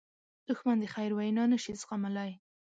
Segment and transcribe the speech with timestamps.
[0.47, 2.31] دښمن د خیر وینا نه شي زغملی